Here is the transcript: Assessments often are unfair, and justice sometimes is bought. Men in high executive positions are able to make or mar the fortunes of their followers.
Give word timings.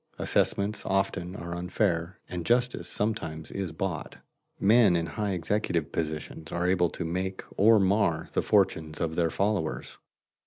Assessments 0.17 0.83
often 0.83 1.35
are 1.35 1.53
unfair, 1.53 2.17
and 2.27 2.43
justice 2.43 2.87
sometimes 2.87 3.51
is 3.51 3.71
bought. 3.71 4.17
Men 4.59 4.95
in 4.95 5.05
high 5.05 5.33
executive 5.33 5.91
positions 5.91 6.51
are 6.51 6.67
able 6.67 6.89
to 6.89 7.05
make 7.05 7.43
or 7.55 7.79
mar 7.79 8.27
the 8.33 8.41
fortunes 8.41 8.99
of 8.99 9.15
their 9.15 9.29
followers. 9.29 9.99